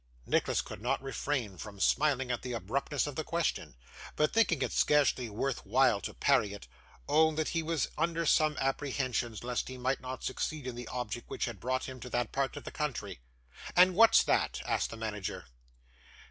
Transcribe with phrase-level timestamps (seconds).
[0.25, 3.75] Nicholas could not refrain from smiling at the abruptness of the question;
[4.15, 6.67] but, thinking it scarcely worth while to parry it,
[7.07, 11.29] owned that he was under some apprehensions lest he might not succeed in the object
[11.29, 13.19] which had brought him to that part of the country.
[13.75, 15.45] 'And what's that?' asked the manager.